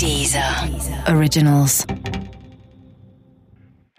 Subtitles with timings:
[0.00, 0.68] Dieser
[1.08, 1.86] Originals.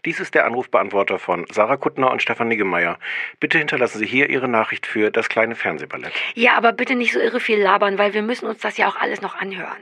[0.06, 3.00] Dies ist der Anrufbeantworter von Sarah Kuttner und Stefan Niggemeier.
[3.40, 6.14] Bitte hinterlassen Sie hier Ihre Nachricht für das kleine Fernsehballett.
[6.36, 8.96] Ja, aber bitte nicht so irre viel labern, weil wir müssen uns das ja auch
[8.96, 9.82] alles noch anhören.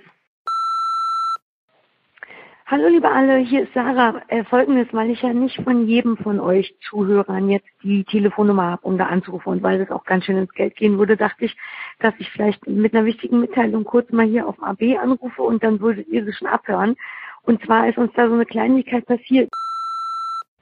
[2.67, 4.23] Hallo liebe alle, hier ist Sarah.
[4.27, 8.87] Äh, Folgendes, weil ich ja nicht von jedem von euch Zuhörern jetzt die Telefonnummer habe,
[8.87, 11.55] um da anzurufen und weil das auch ganz schön ins Geld gehen würde, dachte ich,
[11.99, 15.79] dass ich vielleicht mit einer wichtigen Mitteilung kurz mal hier auf AB anrufe und dann
[15.79, 16.95] würdet ihr sie schon abhören.
[17.43, 19.47] Und zwar ist uns da so eine Kleinigkeit passiert.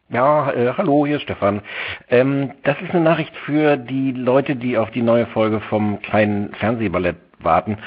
[0.09, 1.61] Ja, äh, hallo, hier ist Stefan.
[2.09, 6.53] Ähm, das ist eine Nachricht für die Leute, die auf die neue Folge vom kleinen
[6.55, 7.77] Fernsehballett warten.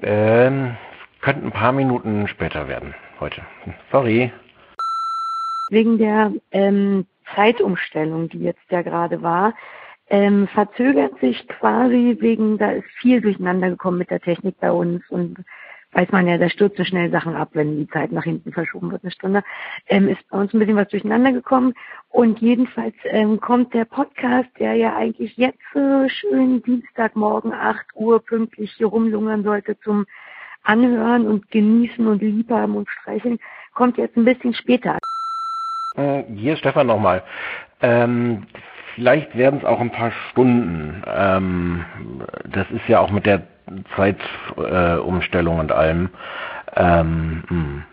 [0.00, 0.76] Ähm,
[1.20, 3.42] könnte ein paar Minuten später werden heute.
[3.90, 4.32] Sorry.
[5.70, 9.54] Wegen der ähm, Zeitumstellung, die jetzt ja gerade war,
[10.10, 15.02] ähm, verzögert sich quasi wegen, da ist viel durcheinander gekommen mit der Technik bei uns
[15.10, 15.44] und
[15.92, 19.02] weiß man ja, da stürzen schnell Sachen ab, wenn die Zeit nach hinten verschoben wird,
[19.02, 19.42] eine Stunde,
[19.88, 21.74] ähm, ist bei uns ein bisschen was durcheinander gekommen
[22.10, 28.20] und jedenfalls ähm, kommt der Podcast, der ja eigentlich jetzt äh, schön Dienstagmorgen 8 Uhr
[28.20, 30.06] pünktlich hier rumlungern sollte zum
[30.68, 33.38] Anhören und Genießen und Liebhaben und Streicheln,
[33.74, 34.98] kommt jetzt ein bisschen später.
[35.96, 37.22] Äh, hier Stefan nochmal.
[37.80, 38.46] Ähm,
[38.94, 41.02] vielleicht werden es auch ein paar Stunden.
[41.06, 41.84] Ähm,
[42.44, 43.46] das ist ja auch mit der
[43.96, 46.10] Zeitumstellung äh, und allem.
[46.76, 47.84] Ähm, hm.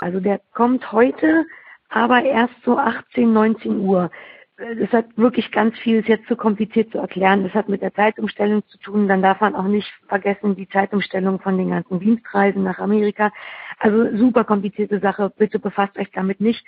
[0.00, 1.44] also der kommt heute,
[1.88, 4.10] aber erst so 18, 19 Uhr
[4.56, 7.42] es hat wirklich ganz viel, ist jetzt zu kompliziert zu erklären.
[7.42, 9.08] Das hat mit der Zeitumstellung zu tun.
[9.08, 13.32] Dann darf man auch nicht vergessen die Zeitumstellung von den ganzen Dienstreisen nach Amerika.
[13.78, 15.32] Also super komplizierte Sache.
[15.36, 16.64] Bitte befasst euch damit nicht.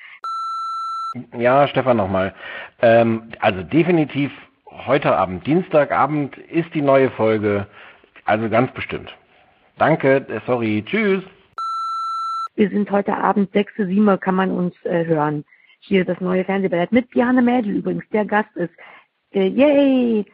[1.38, 2.34] Ja, Stefan nochmal.
[2.82, 4.32] Ähm, also definitiv
[4.86, 7.66] heute Abend, Dienstagabend ist die neue Folge.
[8.24, 9.14] Also ganz bestimmt.
[9.78, 11.22] Danke, äh, sorry, tschüss.
[12.56, 15.44] Wir sind heute Abend 6, 7 kann man uns äh, hören
[15.80, 18.74] hier das neue Fernsehballett mit Bjarne Mädel übrigens, der Gast ist.
[19.32, 20.26] Äh, yay!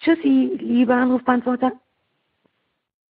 [0.00, 1.72] Tschüssi, lieber Anrufbeantworter.